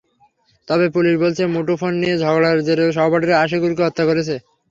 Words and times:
তবে 0.67 0.85
পুলিশ 0.95 1.15
বলছে, 1.23 1.43
মুঠোফোন 1.53 1.93
নিয়ে 2.01 2.15
ঝগড়ার 2.23 2.57
জেরে 2.67 2.85
সহপাঠীরাই 2.97 3.41
আশিকুরকে 3.43 3.81
হত্যা 3.85 4.03
করেছে। 4.09 4.35